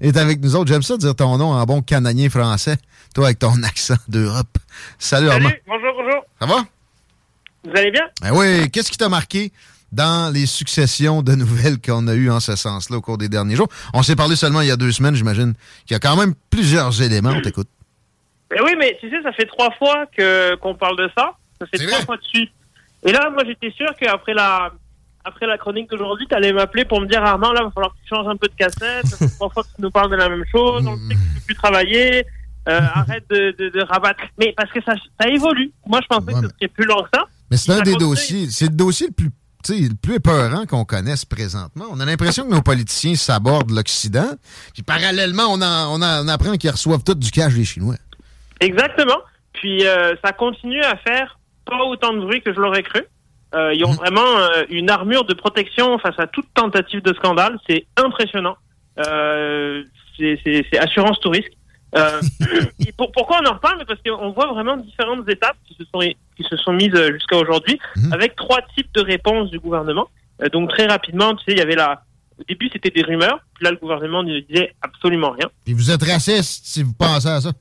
[0.00, 0.68] est avec nous autres.
[0.68, 2.76] J'aime ça dire ton nom en bon canadien français,
[3.14, 4.58] toi avec ton accent d'Europe.
[4.98, 5.48] Salut, Armand.
[5.48, 6.24] Salut, bonjour, bonjour.
[6.40, 6.64] Ça va?
[7.64, 8.04] Vous allez bien?
[8.22, 9.52] Ben oui, qu'est-ce qui t'a marqué
[9.90, 13.56] dans les successions de nouvelles qu'on a eues en ce sens-là au cours des derniers
[13.56, 13.68] jours?
[13.94, 15.54] On s'est parlé seulement il y a deux semaines, j'imagine,
[15.86, 17.32] qu'il y a quand même plusieurs éléments.
[17.34, 17.68] On t'écoute.
[18.50, 21.32] Ben oui, mais tu sais, ça fait trois fois que qu'on parle de ça.
[21.60, 22.06] Ça fait trois vrai?
[22.06, 22.48] fois dessus.
[23.04, 24.72] Et là, moi, j'étais sûr qu'après la
[25.28, 27.92] après la chronique d'aujourd'hui, tu allais m'appeler pour me dire Armand, là, il va falloir
[27.94, 29.06] que tu changes un peu de cassette.
[29.36, 30.84] Trois fois que tu nous parles de la même chose.
[30.86, 32.24] On sait que tu peux plus travailler.
[32.68, 34.24] Euh, arrête de, de, de rabattre.
[34.38, 35.72] Mais parce que ça, ça évolue.
[35.86, 37.24] Moi, je pensais que ce serait plus lent que ça.
[37.50, 39.30] Mais c'est un des dossiers, c'est le dossier le plus,
[39.70, 41.86] le plus épeurant qu'on connaisse présentement.
[41.90, 44.32] On a l'impression que nos politiciens s'abordent l'Occident,
[44.74, 47.94] puis parallèlement, on, en- on, en- apprend qu'ils reçoivent tout du cash des Chinois.
[48.60, 49.16] Exactement.
[49.54, 53.00] Puis euh, ça continue à faire pas autant de bruit que je l'aurais cru.
[53.54, 57.58] Euh, ils ont vraiment euh, une armure de protection face à toute tentative de scandale.
[57.68, 58.56] C'est impressionnant.
[59.06, 59.82] Euh,
[60.18, 61.52] c'est- assurance tout risque.
[62.86, 63.84] Et pour- pourquoi on en reparle?
[63.86, 66.00] Parce qu'on voit vraiment différentes étapes qui se sont,
[66.36, 67.78] qui se sont mises jusqu'à aujourd'hui,
[68.12, 70.08] avec trois types de réponses du gouvernement.
[70.52, 72.02] Donc très rapidement, tu sais, il y avait la...
[72.38, 73.40] Au début, c'était des rumeurs.
[73.54, 75.48] Puis là, le gouvernement ne disait absolument rien.
[75.64, 77.52] Puis vous êtes raciste si vous pensez à ça.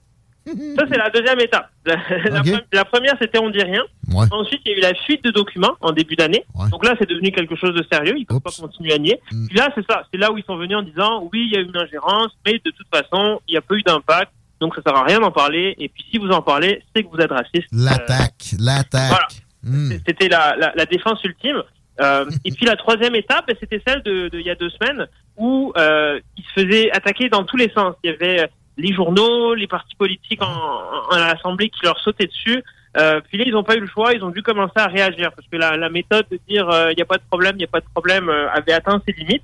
[0.47, 1.69] Ça, c'est la deuxième étape.
[1.85, 1.95] La,
[2.29, 3.83] la pre- la première, c'était on dit rien.
[4.13, 4.25] Ouais.
[4.31, 6.43] Ensuite, il y a eu la fuite de documents en début d'année.
[6.71, 8.15] Donc là, c'est devenu quelque chose de sérieux.
[8.17, 9.19] Ils ne peuvent pas continuer à nier.
[9.31, 9.47] Mm.
[9.47, 10.03] Puis là, c'est ça.
[10.11, 12.31] C'est là où ils sont venus en disant oui, il y a eu une ingérence,
[12.45, 14.31] mais de toute façon, il n'y a pas eu d'impact.
[14.59, 15.75] Donc ça sert à rien d'en parler.
[15.77, 17.67] Et puis si vous en parlez, c'est que vous êtes raciste.
[17.71, 19.09] L'attaque, l'attaque.
[19.09, 19.27] Voilà.
[19.63, 19.91] Hmm.
[20.05, 21.61] C'était la, défense ultime.
[21.99, 24.69] Euh, et puis la troisième étape, ben, c'était celle de, de il y a deux
[24.69, 27.95] semaines où euh, ils se faisaient attaquer dans tous les sens.
[28.03, 28.47] Il y avait euh,
[28.77, 32.63] les journaux, les partis politiques en, en- à l'Assemblée qui leur sautaient dessus.
[32.97, 35.31] Euh, puis là, ils n'ont pas eu le choix, ils ont dû commencer à réagir
[35.35, 37.59] parce que la, la méthode de dire euh, il n'y a pas de problème, il
[37.59, 39.43] n'y a pas de problème euh, avait atteint ses limites.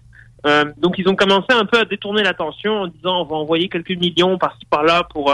[0.77, 3.91] Donc ils ont commencé un peu à détourner l'attention en disant on va envoyer quelques
[3.91, 5.33] millions par-ci par-là pour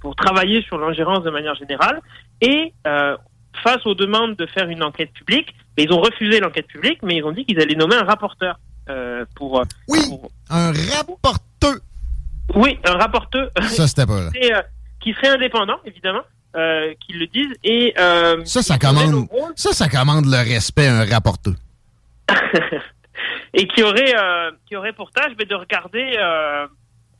[0.00, 2.00] pour travailler sur l'ingérence de manière générale.
[2.40, 2.72] Et
[3.62, 7.14] face aux demandes de faire une enquête publique, mais ils ont refusé l'enquête publique, mais
[7.16, 8.58] ils ont dit qu'ils allaient nommer un rapporteur
[9.36, 9.62] pour.
[9.88, 11.74] Oui, pour- un rapporteur.
[12.54, 13.50] Oui, un rapporteur.
[13.62, 14.30] Ça, c'était pas là.
[14.30, 14.62] qui serait, euh,
[15.00, 16.22] qui serait indépendant, évidemment,
[16.56, 17.54] euh, qu'ils le disent.
[17.64, 21.54] Et euh, Ça, ça qui commande, ça, ça commande le respect à un rapporteur.
[23.54, 26.16] et qui aurait euh, qui aurait pour tâche ben, de regarder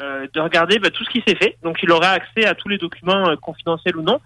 [0.01, 1.57] de regarder ben, tout ce qui s'est fait.
[1.63, 4.21] Donc il aurait accès à tous les documents confidentiels ou non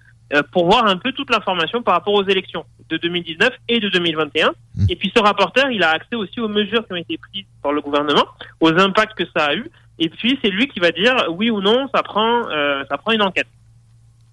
[0.53, 4.53] pour voir un peu toute l'information par rapport aux élections de 2019 et de 2021.
[4.91, 7.72] Et puis ce rapporteur, il a accès aussi aux mesures qui ont été prises par
[7.72, 8.26] le gouvernement,
[8.60, 9.70] aux impacts que ça a eu.
[9.98, 13.12] Et puis c'est lui qui va dire oui ou non, ça prend euh, ça prend
[13.12, 13.48] une enquête.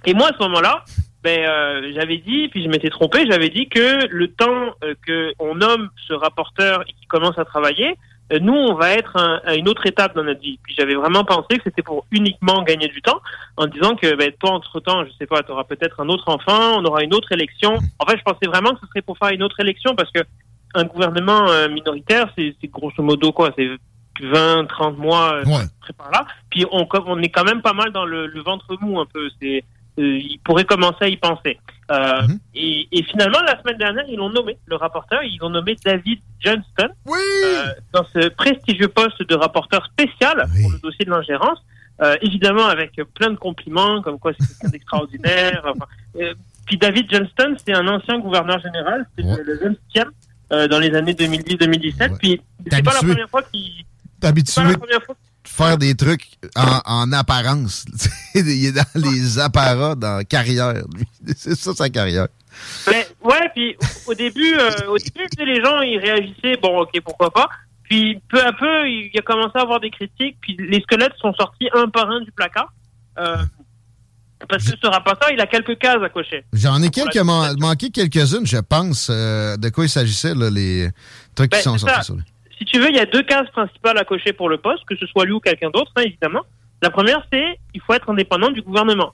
[0.06, 0.84] Et moi à ce moment-là,
[1.26, 5.34] ben euh, j'avais dit, puis je m'étais trompé, j'avais dit que le temps euh, que
[5.40, 7.96] on nomme ce rapporteur et qu'il commence à travailler,
[8.32, 10.60] euh, nous on va être à une autre étape dans notre vie.
[10.62, 13.22] Puis j'avais vraiment pensé que c'était pour uniquement gagner du temps,
[13.58, 16.30] en disant que ben, toi entre temps, je sais pas, tu auras peut-être un autre
[16.30, 17.74] enfant, on aura une autre élection.
[17.98, 20.22] En fait, je pensais vraiment que ce serait pour faire une autre élection parce que
[20.76, 23.70] un gouvernement minoritaire, c'est grosso modo quoi, c'est
[24.22, 25.44] 20, 30 mois euh,
[25.82, 26.26] près par là.
[26.50, 29.30] Puis on, on est quand même pas mal dans le, le ventre mou un peu.
[29.42, 29.64] C'est,
[30.00, 31.60] euh, il pourrait commencer à y penser.
[31.92, 32.22] Euh,
[32.54, 36.20] et, et finalement, la semaine dernière, ils l'ont nommé, le rapporteur, ils ont nommé David
[36.40, 41.60] Johnston euh, dans ce prestigieux poste de rapporteur spécial pour le dossier de l'ingérence.
[42.22, 45.64] Évidemment, avec plein de compliments, comme quoi c'est quelqu'un d'extraordinaire.
[45.76, 45.86] Enfin,
[46.66, 50.08] puis David Johnston, c'est un ancien gouverneur général, c'est le, le 20e
[50.52, 52.18] euh, dans les années 2010-2017.
[52.20, 52.40] Puis
[52.70, 53.84] c'est pas la première fois qu'il
[54.22, 54.80] habitué de
[55.44, 57.86] faire des trucs en, en apparence?
[58.36, 60.74] il est dans les apparats, dans carrière.
[60.74, 61.08] lui.
[61.38, 62.28] C'est ça sa carrière.
[62.88, 63.76] Mais, ouais, puis
[64.08, 67.50] au début, euh, au début, les gens, ils réagissaient, bon, ok, pourquoi pas.
[67.84, 71.34] Puis peu à peu, il a commencé à avoir des critiques, puis les squelettes sont
[71.34, 72.74] sortis un par un du placard.
[73.20, 73.38] Euh,
[74.50, 76.44] parce que ce rapporteur, il a quelques cases à cocher.
[76.54, 79.10] J'en ai quelques manqué quelques-unes, je pense.
[79.10, 80.90] Euh, de quoi il s'agissait, les
[81.36, 82.24] trucs qui ben, sont sortis sur lui.
[82.58, 84.96] Si tu veux, il y a deux cases principales à cocher pour le poste, que
[84.96, 86.42] ce soit lui ou quelqu'un d'autre, hein, évidemment.
[86.82, 89.14] La première, c'est il faut être indépendant du gouvernement.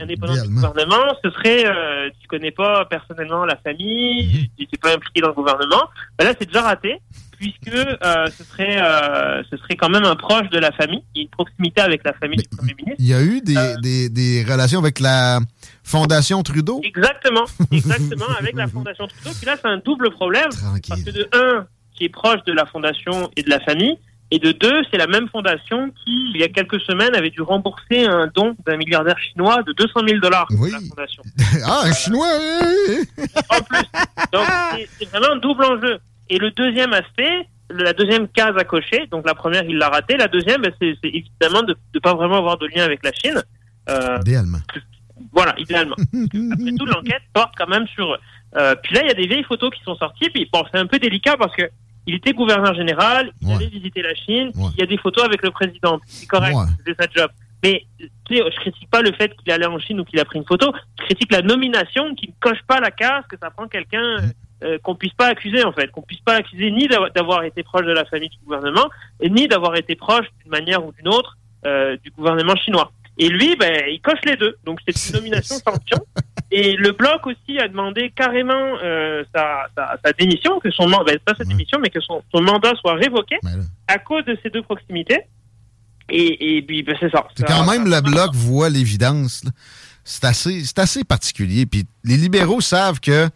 [0.00, 4.46] indépendant du gouvernement, ce serait euh, tu connais pas personnellement la famille, mhm.
[4.56, 5.88] tu n'es pas impliqué dans le gouvernement.
[6.18, 7.00] Ben là, c'est déjà raté
[7.42, 11.18] puisque euh, ce serait euh, ce serait quand même un proche de la famille, il
[11.18, 12.96] y a une proximité avec la famille du premier ministre.
[13.00, 15.40] Il y a eu des, euh, des, des, relations avec la
[15.82, 16.80] Fondation Trudeau?
[16.84, 19.30] Exactement, exactement avec la Fondation Trudeau.
[19.36, 20.50] Puis là, c'est un double problème
[20.88, 23.98] parce que de un, qui est proche de la fondation et de la famille,
[24.34, 27.42] et de deux, c'est la même fondation qui, il y a quelques semaines, avait dû
[27.42, 30.70] rembourser un don d'un milliardaire chinois de 200 000 dollars oui.
[30.70, 31.22] la fondation.
[31.66, 32.28] ah, un chinois
[33.50, 33.84] En plus.
[34.32, 34.46] Donc,
[34.98, 35.98] c'est vraiment un double enjeu.
[36.30, 40.16] Et le deuxième aspect, la deuxième case à cocher, donc la première, il l'a raté.
[40.16, 43.42] La deuxième, ben, c'est évidemment de ne pas vraiment avoir de lien avec la Chine.
[43.90, 44.60] Euh, idéalement.
[45.30, 45.96] Voilà, idéalement.
[46.14, 48.18] Après tout, l'enquête porte quand même sur...
[48.56, 50.30] Euh, puis là, il y a des vieilles photos qui sont sorties.
[50.30, 51.68] Puis bon, c'est un peu délicat parce que
[52.06, 55.42] il était gouverneur général, il allait visiter la Chine, il y a des photos avec
[55.42, 56.00] le président.
[56.04, 57.30] C'est correct, c'est sa job.
[57.62, 60.24] Mais tu sais, je critique pas le fait qu'il allait en Chine ou qu'il a
[60.24, 60.72] pris une photo.
[60.98, 64.16] Je critique la nomination qui ne coche pas la case que ça prend quelqu'un
[64.64, 67.86] euh, qu'on puisse pas accuser en fait, qu'on puisse pas accuser ni d'avoir été proche
[67.86, 68.88] de la famille du gouvernement,
[69.20, 72.90] et ni d'avoir été proche d'une manière ou d'une autre euh, du gouvernement chinois.
[73.18, 74.56] Et lui, ben, il coche les deux.
[74.64, 75.98] Donc c'est une nomination sanction.
[76.54, 81.12] Et le bloc aussi a demandé carrément euh, sa, sa, sa, démission, que son mandat,
[81.12, 83.38] ben, pas sa démission, mais que son, son mandat soit révoqué
[83.88, 85.20] à cause de ces deux proximités.
[86.10, 87.26] Et, et puis ben, c'est ça.
[87.46, 89.44] Quand même le bloc voit l'évidence.
[90.04, 91.64] C'est assez, assez particulier.
[91.64, 93.30] Puis les libéraux savent que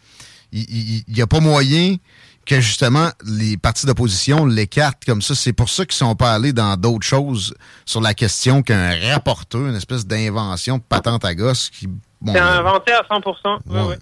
[0.52, 1.96] il n'y a pas moyen
[2.46, 5.34] que justement les partis d'opposition l'écartent comme ça.
[5.34, 7.54] C'est pour ça qu'ils sont pas allés dans d'autres choses
[7.84, 11.88] sur la question qu'un rapporteur, une espèce d'invention patente à gosse qui.
[12.26, 13.58] c'est inventé à 100%.
[13.70, 13.96] Euh,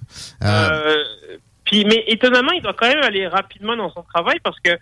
[0.44, 1.05] euh,
[1.64, 4.79] puis, mais étonnamment, il doit quand même aller rapidement dans son travail parce que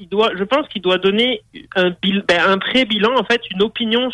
[0.00, 1.42] il doit, je pense qu'il doit donner
[1.74, 4.10] un, ben, un pré-bilan, en fait, une opinion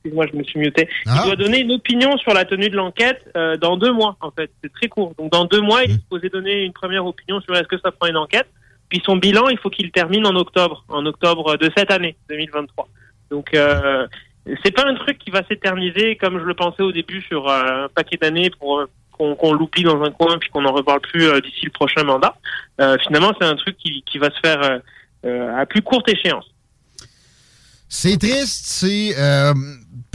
[0.00, 0.88] excuse-moi, je me suis muté.
[1.06, 1.22] Il ah.
[1.24, 4.50] doit donner une opinion sur la tenue de l'enquête euh, dans deux mois, en fait.
[4.62, 5.14] C'est très court.
[5.18, 6.00] Donc, dans deux mois, il est mmh.
[6.00, 8.46] supposé donner une première opinion sur est-ce que ça prend une enquête.
[8.90, 12.88] Puis son bilan, il faut qu'il termine en octobre, en octobre de cette année, 2023.
[13.30, 14.06] Donc, euh,
[14.64, 17.84] c'est pas un truc qui va s'éterniser comme je le pensais au début sur euh,
[17.84, 21.40] un paquet d'années pour qu'on l'oublie dans un coin puis qu'on n'en reparle plus euh,
[21.40, 22.34] d'ici le prochain mandat.
[23.06, 24.80] finalement, c'est un truc qui, qui va se faire
[25.22, 26.46] à plus courte échéance.
[27.86, 29.14] C'est triste, c'est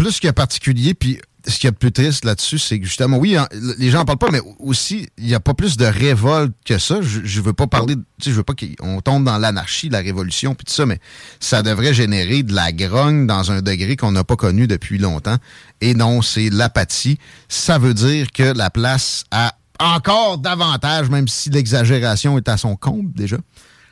[0.05, 0.93] euh, plus que particulier.
[0.93, 3.47] Puis ce qui est de plus triste là-dessus, c'est que justement, oui, hein,
[3.77, 6.77] les gens en parlent pas, mais aussi, il n'y a pas plus de révolte que
[6.77, 7.01] ça.
[7.01, 9.99] Je, je veux pas parler, tu sais, je veux pas qu'on tombe dans l'anarchie, la
[9.99, 10.99] révolution, puis tout ça, mais
[11.39, 15.37] ça devrait générer de la grogne dans un degré qu'on n'a pas connu depuis longtemps.
[15.81, 17.19] Et non, c'est l'apathie.
[17.47, 22.75] Ça veut dire que la place a encore davantage, même si l'exagération est à son
[22.75, 23.37] comble déjà,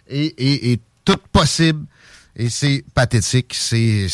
[0.08, 1.86] et, et, et tout possible
[2.36, 3.54] et c'est pathétique.
[3.54, 4.08] C'est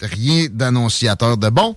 [0.00, 1.76] rien d'annonciateur de bon.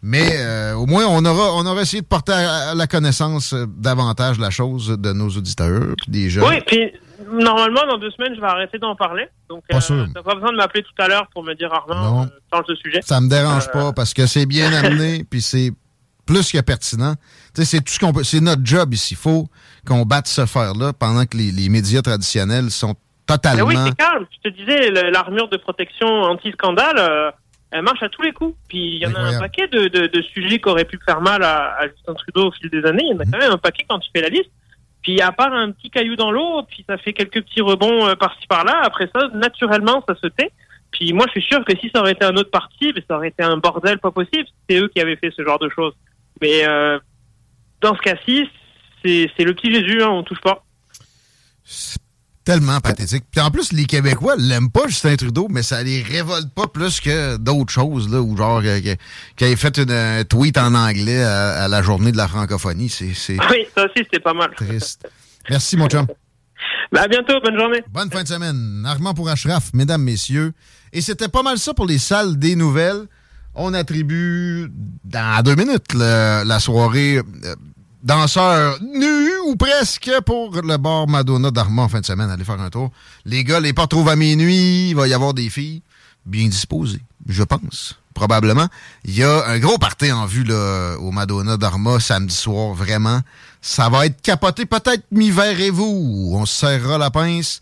[0.00, 3.66] Mais euh, au moins, on aura, on aura essayé de porter à, la connaissance euh,
[3.66, 6.48] davantage la chose de nos auditeurs, puis des gens.
[6.48, 6.92] Oui, puis
[7.32, 9.26] normalement, dans deux semaines, je vais arrêter d'en parler.
[9.48, 12.62] Donc, pas euh, pas besoin de m'appeler tout à l'heure pour me dire Armand, euh,
[12.66, 13.00] ce sujet.
[13.02, 15.72] Ça me dérange pas parce que c'est bien amené, puis c'est
[16.26, 17.14] plus que pertinent.
[17.54, 18.22] C'est tout ce qu'on peut.
[18.22, 19.14] C'est notre job ici.
[19.14, 19.48] Il faut
[19.86, 22.94] qu'on batte ce fer-là pendant que les, les médias traditionnels sont
[23.28, 23.66] Totalement.
[23.66, 24.26] oui, c'est calme.
[24.30, 27.30] Je te disais, l'armure de protection anti-scandale, euh,
[27.70, 28.56] elle marche à tous les coups.
[28.68, 31.42] Puis il y en a un paquet de, de, sujets qui auraient pu faire mal
[31.42, 33.04] à, Justin Trudeau au fil des années.
[33.04, 34.50] Il y en a quand même un paquet quand tu fais la liste.
[35.02, 38.14] Puis à part un petit caillou dans l'eau, puis ça fait quelques petits rebonds euh,
[38.14, 38.80] par-ci par-là.
[38.82, 40.50] Après ça, naturellement, ça se tait.
[40.90, 43.28] Puis moi, je suis sûr que si ça aurait été un autre parti, ça aurait
[43.28, 44.46] été un bordel pas possible.
[44.68, 45.92] C'est eux qui avaient fait ce genre de choses.
[46.40, 46.98] Mais euh,
[47.82, 48.48] dans ce cas-ci,
[49.04, 50.64] c'est le petit Jésus, hein, on touche pas
[52.48, 53.24] tellement pathétique.
[53.30, 56.98] Puis en plus, les Québécois l'aiment pas Justin Trudeau, mais ça les révolte pas plus
[56.98, 58.80] que d'autres choses, là, ou genre euh,
[59.36, 62.88] qu'il ait fait une, un tweet en anglais à, la journée de la francophonie.
[62.88, 64.48] C'est, Oui, ça aussi, c'était pas mal.
[64.56, 65.06] Triste.
[65.50, 66.06] Merci, mon chum.
[66.90, 67.82] Ben, à bientôt, bonne journée.
[67.92, 68.82] Bonne fin de semaine.
[68.86, 70.52] Armand pour Ashraf, mesdames, messieurs.
[70.94, 73.04] Et c'était pas mal ça pour les salles des nouvelles.
[73.54, 74.72] On attribue
[75.04, 77.54] dans deux minutes la soirée euh,
[78.02, 82.30] danseurs nus ou presque pour le bar Madonna d'Armand en fin de semaine.
[82.30, 82.90] Allez faire un tour.
[83.24, 84.90] Les gars, les portes trouvent à minuit.
[84.90, 85.82] Il va y avoir des filles
[86.26, 87.98] bien disposées, je pense.
[88.14, 88.66] probablement.
[89.04, 93.20] Il y a un gros party en vue là, au Madonna d'Arma samedi soir, vraiment.
[93.62, 96.32] Ça va être capoté, peut-être mi-verre et vous.
[96.34, 97.60] On se serrera la pince.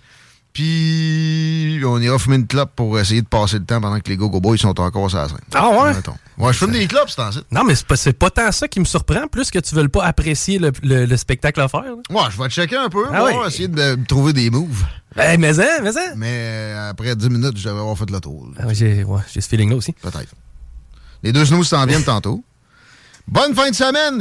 [0.52, 4.16] Puis on ira fumer une clope pour essayer de passer le temps pendant que les
[4.16, 5.38] Go-Go Boys sont encore sur la scène.
[5.54, 5.92] Ah ouais?
[6.38, 7.38] Ouais, je fume des clopes, c'est ainsi.
[7.50, 10.04] Non, mais c'est pas, pas tant ça qui me surprend, plus que tu veux pas
[10.04, 11.82] apprécier le, le, spectacle à faire.
[11.82, 11.94] Là.
[12.10, 13.46] Ouais, je vais checker un peu, ah ouais.
[13.46, 14.84] essayer de, trouver des moves.
[15.14, 16.14] Ben, mais ça, mais ça.
[16.14, 18.48] Mais euh, après 10 minutes, je devrais avoir fait le tour.
[18.58, 19.92] Ah, j'ai ouais, ce feeling-là aussi.
[19.92, 20.34] Peut-être.
[21.22, 22.44] Les deux snooze s'en viennent tantôt.
[23.26, 24.20] Bonne fin de semaine!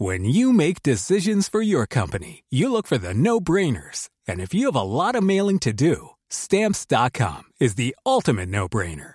[0.00, 4.08] When you make decisions for your company, you look for the no-brainers.
[4.26, 9.14] And if you have a lot of mailing to do, stamps.com is the ultimate no-brainer.